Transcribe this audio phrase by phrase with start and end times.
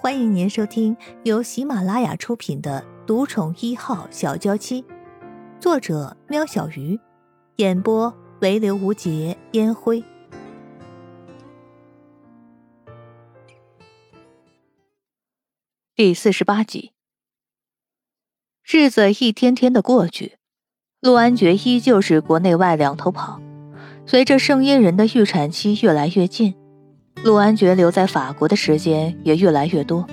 [0.00, 4.82] 欢迎您收听由喜马拉雅出品的《独宠一号小娇妻》，
[5.58, 7.00] 作者：喵小鱼，
[7.56, 10.04] 演播：唯刘无节烟灰。
[15.96, 16.92] 第四十八集，
[18.62, 20.38] 日子一天天的过去，
[21.00, 23.40] 陆安觉依旧是国内外两头跑。
[24.06, 26.54] 随着圣婴人的预产期越来越近。
[27.24, 30.06] 陆安觉留在法国的时间也越来越多，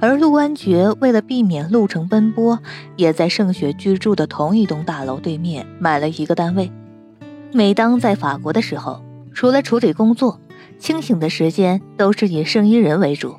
[0.00, 2.58] 而陆安觉为了避免路程奔波，
[2.96, 6.70] 也在盛雪居住的同一栋大楼对面买了一个单位。
[7.52, 10.40] 每当在法国的时候，除了处理工作，
[10.78, 13.36] 清醒的时间都是以圣衣人为主。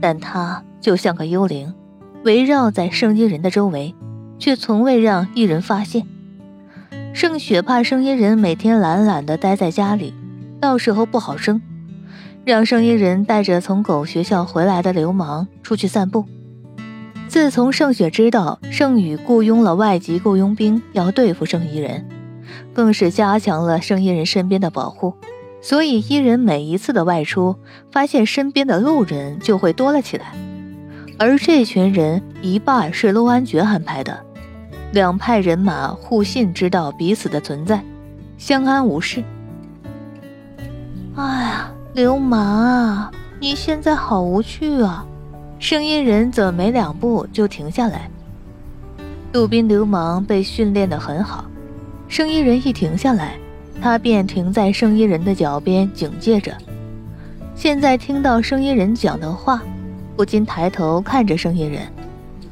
[0.00, 1.74] 但他就像个幽灵，
[2.24, 3.94] 围绕在圣衣人的周围，
[4.38, 6.06] 却从未让一人发现。
[7.12, 10.14] 盛雪怕圣衣人每天懒懒地待在家里，
[10.60, 11.60] 到时候不好生。
[12.46, 16.24] 让圣衣人带着从狗学校回来的流氓出去散步。
[17.26, 22.06] 自从盛雪知道盛宇雇佣了外籍雇佣兵要对付圣衣人，
[22.72, 25.12] 更是加强了圣衣人身边的保护。
[25.60, 27.56] 所以伊人每一次的外出，
[27.90, 30.32] 发现身边的路人就会多了起来。
[31.18, 34.24] 而这群人一半是陆安觉安排的，
[34.92, 37.82] 两派人马互信，知道彼此的存在，
[38.38, 39.24] 相安无事。
[41.16, 41.45] 哎呀！
[41.96, 43.10] 流氓啊！
[43.40, 45.02] 你现在好无趣啊！
[45.58, 48.10] 声音人怎么没两步就停下来？
[49.32, 51.46] 杜宾流氓被训练得很好，
[52.06, 53.38] 声音人一停下来，
[53.80, 56.54] 他便停在声音人的脚边警戒着。
[57.54, 59.62] 现在听到声音人讲的话，
[60.16, 61.80] 不禁抬头看着声音人，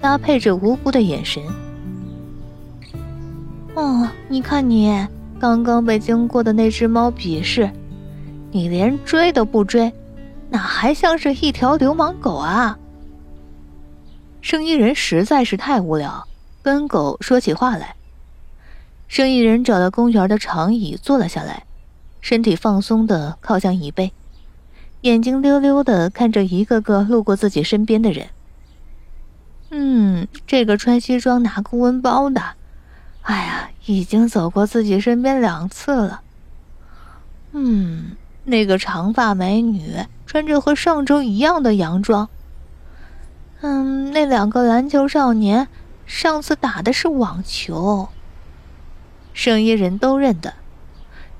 [0.01, 1.43] 搭配着无辜的眼神。
[3.75, 5.07] 哦，你看你
[5.39, 7.69] 刚刚被经过的那只猫鄙视。
[8.55, 9.93] 你连追都不追，
[10.49, 12.79] 哪还像是一条流氓狗啊？
[14.41, 16.29] 生意人实在是太无聊，
[16.63, 17.97] 跟狗说起话来。
[19.09, 21.65] 生意人找到公园的长椅坐了下来，
[22.21, 24.13] 身体放松的靠向椅背，
[25.01, 28.29] 眼睛溜溜的看着一个个路过自己身边的人。
[29.71, 32.41] 嗯，这个穿西装拿公文包的，
[33.23, 36.21] 哎呀，已经走过自己身边两次了。
[37.51, 38.13] 嗯。
[38.45, 39.97] 那个长发美女
[40.27, 42.29] 穿着和上周一样的洋装。
[43.61, 45.69] 嗯，那两个篮球少年
[46.07, 48.09] 上次打的是网球。
[49.33, 50.55] 圣衣人都认得。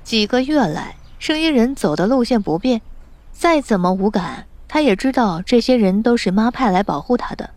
[0.03, 2.81] 几个月来，圣衣人走的路线不变，
[3.31, 7.51] 再怎么无感，他也知道这些人都是妈派来保护他的。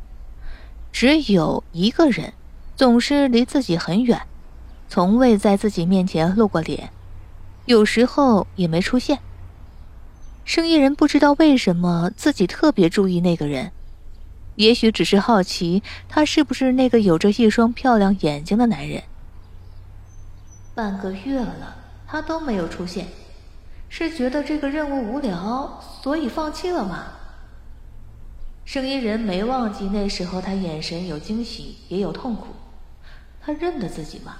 [0.92, 2.32] 只有一个人，
[2.76, 4.20] 总是离自己很远，
[4.88, 6.90] 从未在自己面前露过脸，
[7.64, 9.18] 有时候也没出现。
[10.48, 13.70] 生意人不知道为什么自己特别注意那个人，
[14.54, 19.02] 也许只是好奇他是不是那个有着一双漂亮眼睛的男人。
[20.74, 21.76] 半个月了，
[22.06, 23.08] 他都没有出现，
[23.90, 27.08] 是觉得这个任务无聊，所以放弃了吗？
[28.64, 32.46] 生意人没忘记那时候他眼神有惊喜，也有痛苦，
[33.42, 34.36] 他认得自己吗？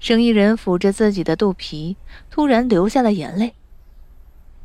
[0.00, 1.96] 生意人抚着自己的肚皮，
[2.28, 3.54] 突然流下了眼泪。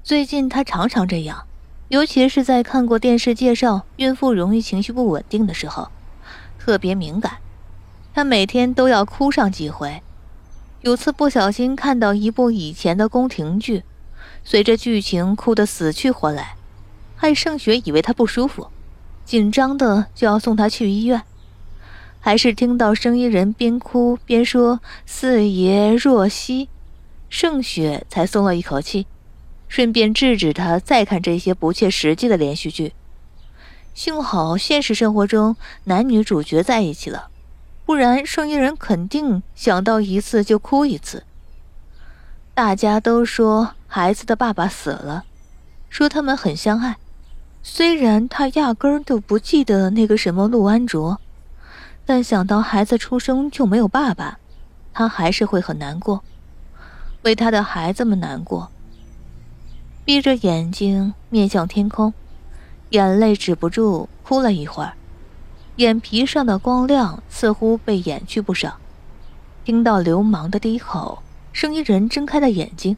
[0.08, 1.44] 最近她常常这样，
[1.90, 5.90] 尤其是在看过电视介绍孕妇容易情绪不稳定的时候，
[6.58, 7.40] 特别敏感。
[8.14, 10.02] 她每天都要哭上几回。
[10.80, 13.84] 有次不小心看到一部以前的宫廷剧，
[14.46, 16.56] 随着剧情哭得死去活来，
[17.18, 18.70] 害盛雪以为她不舒服，
[19.26, 21.22] 紧张的就要送她去医院。
[22.22, 26.70] 还是听到声音人边哭边说“四爷若曦”，
[27.30, 29.06] 盛雪才松了一口气。
[29.68, 32.94] 顺便制止他再看这些不切实际的连续剧。
[33.94, 35.56] 幸好现实生活中
[35.86, 37.30] 男女主角在一起了，
[37.86, 41.24] 不然生意人肯定想到一次就哭一次。
[42.54, 45.26] 大家都说孩子的爸爸死了，
[45.90, 46.98] 说他们很相爱。
[47.64, 51.20] 虽然他压根儿都不记得那个什么陆安卓，
[52.06, 54.40] 但想到孩子出生就没有爸爸，
[54.94, 56.24] 他还是会很难过，
[57.24, 58.72] 为他的孩子们难过。
[60.08, 62.14] 闭着眼睛面向天空，
[62.92, 64.94] 眼泪止不住哭了一会儿，
[65.76, 68.78] 眼皮上的光亮似乎被掩去不少。
[69.66, 71.22] 听到流氓的低吼，
[71.52, 72.96] 声音人睁开了眼睛。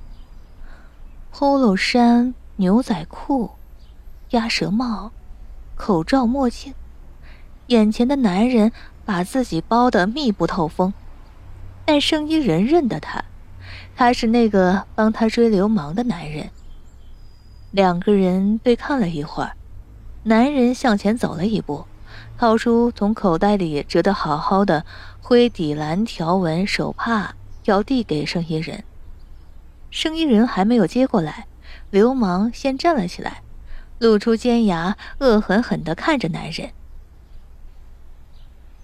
[1.34, 3.50] polo 衫、牛仔裤、
[4.30, 5.12] 鸭舌帽、
[5.76, 6.76] 口罩、墨镜，
[7.66, 8.72] 眼前的男人
[9.04, 10.94] 把自己包得密不透风，
[11.86, 13.26] 但声音人认得他，
[13.96, 16.52] 他是那个帮他追流氓的男人。
[17.72, 19.54] 两个人对看了一会儿，
[20.24, 21.86] 男人向前走了一步，
[22.38, 24.86] 掏出从口袋里折得好好的
[25.22, 27.36] 灰底蓝条纹手帕，
[27.66, 28.84] 要递给生意人。
[29.92, 31.46] 生意人还没有接过来，
[31.92, 33.44] 流氓先站了起来，
[34.00, 36.72] 露出尖牙，恶狠狠地看着男人。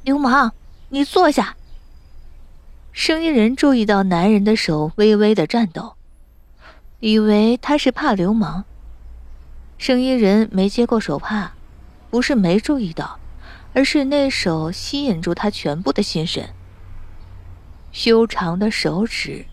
[0.04, 0.52] 流氓，
[0.90, 1.56] 你坐下。
[2.92, 5.96] 生意人注意到男人的手微微的颤抖，
[7.00, 8.64] 以为他是怕流氓。
[9.78, 11.52] 生意人没接过手帕，
[12.10, 13.20] 不是没注意到，
[13.74, 16.50] 而是那手吸引住他全部的心神。
[17.92, 19.46] 修长的手指，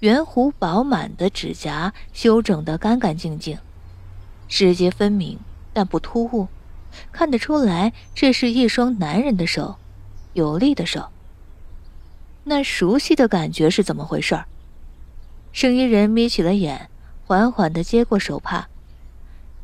[0.00, 3.58] 圆弧饱满的指甲，修整得干干净净，
[4.48, 5.38] 指节分明
[5.72, 6.48] 但不突兀，
[7.12, 9.76] 看得出来这是一双男人的手，
[10.32, 11.08] 有力的手。
[12.44, 14.46] 那熟悉的感觉是怎么回事儿？
[15.52, 16.90] 生意人眯起了眼，
[17.24, 18.68] 缓缓的接过手帕。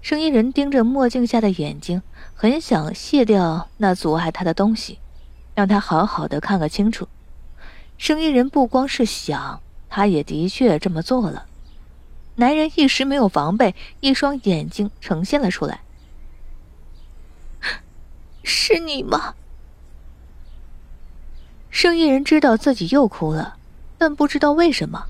[0.01, 2.03] 生意人盯着墨镜下的眼睛，
[2.35, 4.99] 很想卸掉那阻碍他的东西，
[5.55, 7.09] 让他好好的看个清楚。
[7.99, 11.47] 生意人不光是想，他也的确这么做了。
[12.37, 15.81] 男人一时没有防备，一双眼睛呈现了出来。
[18.45, 19.35] 是你吗？
[21.69, 23.57] 生意人知道自己又哭了，
[23.99, 25.07] 但不知道为什么。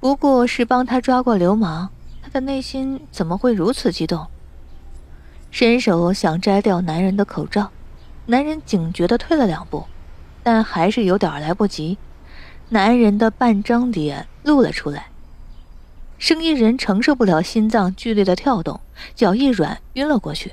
[0.00, 1.90] 不过是帮他抓过流氓，
[2.28, 4.26] 他的内心怎么会如此激动？
[5.50, 7.70] 伸手想摘掉男人的口罩，
[8.26, 9.86] 男人警觉的退了两步，
[10.42, 11.96] 但还是有点来不及。
[12.68, 15.06] 男人的半张脸露了出来。
[16.18, 18.78] 生意人承受不了心脏剧烈的跳动，
[19.14, 20.52] 脚一软晕了过去，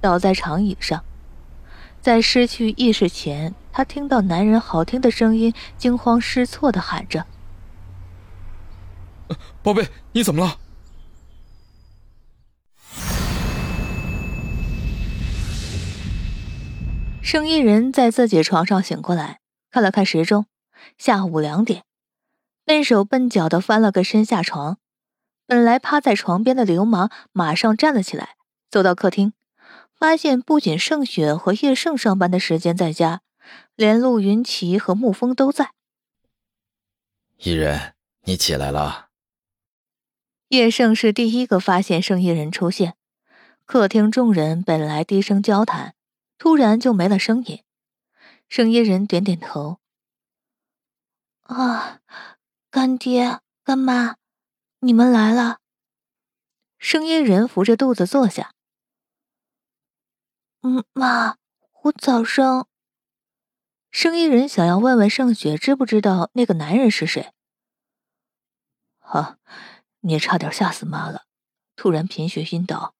[0.00, 1.02] 倒在长椅上。
[2.00, 3.52] 在失去意识前。
[3.72, 7.26] 他听到男人好听的声音，惊慌失措的喊着
[9.64, 10.58] ：“宝贝，你怎么了？”
[17.30, 19.40] 生意人在自己床上醒过来，
[19.70, 20.46] 看了看时钟，
[20.96, 21.84] 下午两点，
[22.64, 24.78] 笨手笨脚的翻了个身下床。
[25.46, 28.36] 本来趴在床边的流氓马上站了起来，
[28.70, 29.34] 走到客厅，
[29.94, 33.20] 发现不仅盛雪和叶盛上班的时间在家。
[33.76, 35.72] 连陆云奇和沐风都在。
[37.36, 37.92] 伊人，
[38.22, 39.08] 你起来了。
[40.48, 42.94] 叶盛是第一个发现盛一人出现。
[43.66, 45.94] 客厅众人本来低声交谈，
[46.38, 47.64] 突然就没了声音。
[48.48, 49.80] 盛一人点点头。
[51.42, 52.00] 啊，
[52.70, 54.16] 干爹干妈，
[54.80, 55.58] 你们来了。
[56.78, 58.54] 盛一人扶着肚子坐下。
[60.62, 61.36] 嗯，妈，
[61.82, 62.68] 我早上。
[63.90, 67.32] 生意人想要问问盛雪知不知道那个男人是谁。
[68.98, 69.38] 啊，
[70.00, 71.24] 你差点吓死妈了，
[71.74, 72.94] 突然贫血晕倒。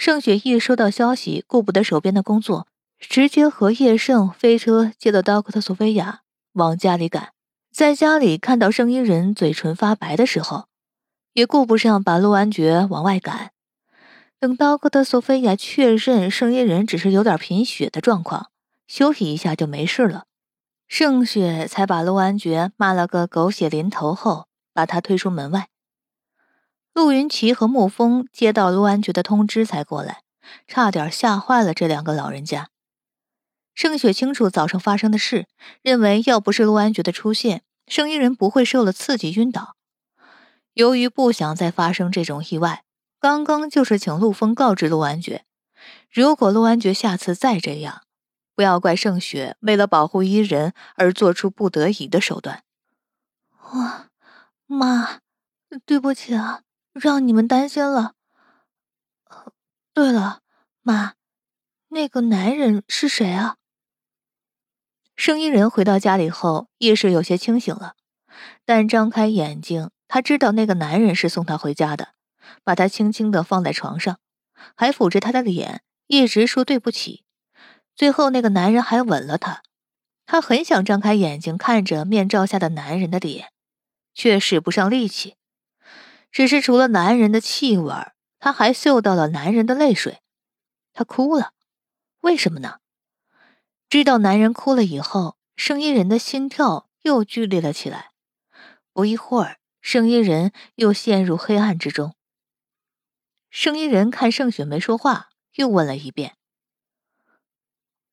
[0.00, 2.66] 盛雪一收到消息，顾不得手边的工作，
[2.98, 6.20] 直接和叶盛飞车接到刀克特索菲亚，
[6.54, 7.34] 往家里赶。
[7.70, 10.68] 在家里看到生意人嘴唇发白的时候，
[11.34, 13.50] 也顾不上把陆安觉往外赶。
[14.38, 18.48] 等刀克特索菲亚确认生意人只是有点贫血的状况。
[18.86, 20.24] 休息一下就没事了，
[20.88, 25.68] 盛雪才把陆安觉骂了个狗血淋头后，把他推出门外。
[26.92, 30.22] 陆云奇和沐风接到陆安觉的通知才过来，
[30.66, 32.68] 差点吓坏了这两个老人家。
[33.74, 35.46] 盛雪清楚早上发生的事，
[35.82, 39.76] 认为要不是陆安觉的出现，生意人不会受了刺激晕倒。
[40.74, 42.84] 由于不想再发生这种意外，
[43.18, 45.44] 刚刚就是请陆风告知陆安觉，
[46.10, 48.02] 如果陆安觉下次再这样。
[48.52, 52.62] 不要怪盛雪为了保护伊人而做出不得已的手段。
[53.72, 54.08] 哇，
[54.66, 55.20] 妈，
[55.86, 56.60] 对不起啊，
[56.92, 58.14] 让你们担心了。
[59.92, 60.40] 对了，
[60.82, 61.14] 妈，
[61.88, 63.56] 那个男人是谁啊？
[65.16, 67.94] 生意人回到家里后，意识有些清醒了，
[68.64, 72.14] 但张开眼睛，他知道那个男人是送他回家的，
[72.64, 74.18] 把他轻轻的放在床上，
[74.74, 77.24] 还抚着他的脸，一直说对不起。
[77.94, 79.62] 最后，那个男人还吻了她。
[80.24, 83.52] 她很想张开眼睛看着面罩下的男人的脸，
[84.14, 85.34] 却使不上力气。
[86.30, 87.92] 只是除了男人的气味，
[88.38, 90.22] 她还嗅到了男人的泪水。
[90.92, 91.52] 她哭了，
[92.20, 92.78] 为什么呢？
[93.88, 98.10] 知道男人哭了以后，声音人的心跳又剧烈了起来。
[98.92, 102.14] 不一会儿，生意人又陷入黑暗之中。
[103.48, 106.36] 声音人看盛雪没说话，又问了一遍。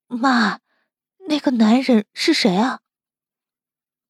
[0.07, 0.61] 妈，
[1.27, 2.79] 那个男人是谁啊？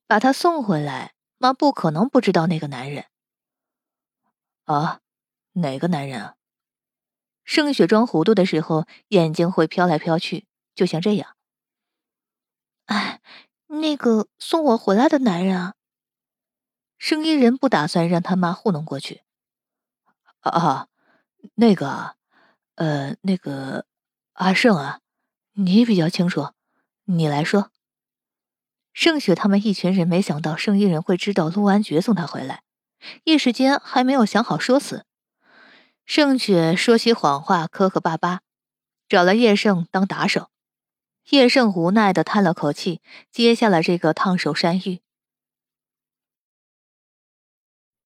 [0.05, 3.07] 把他送回来，妈不可能不知道那个男人。
[4.67, 4.99] 啊，
[5.53, 6.35] 哪个男人啊？
[7.45, 10.45] 盛雪装糊涂的时候，眼睛会飘来飘去，
[10.75, 11.37] 就像这样。
[12.87, 13.21] 哎，
[13.67, 15.75] 那个送我回来的男人啊。
[16.97, 19.23] 生意人不打算让他妈糊弄过去。
[20.41, 20.89] 啊，
[21.55, 22.17] 那个，
[22.75, 23.85] 呃，那个
[24.33, 24.99] 阿胜啊，
[25.53, 26.49] 你比较清楚，
[27.05, 27.71] 你来说。
[28.91, 32.63] 盛雪他们一群人没想到生意人会知道陆安觉送他回来，
[33.23, 35.05] 一时间还没有想好说辞。
[36.05, 38.41] 盛雪说起谎话，磕磕巴巴，
[39.09, 40.49] 找了叶盛当打手。
[41.31, 45.01] 叶盛无奈的叹了口气，接下了这个烫手山芋。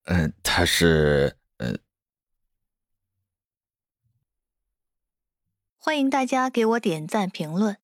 [0.05, 1.77] 嗯，他是呃。
[5.77, 7.77] 欢迎大家给我点赞评论。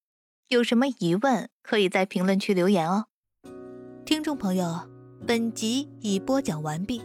[0.47, 3.07] 有什么疑问，可以在评论区留言哦。
[4.05, 4.89] 听众朋友，
[5.25, 7.01] 本集已播讲完毕，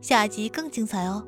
[0.00, 1.26] 下集更精彩哦。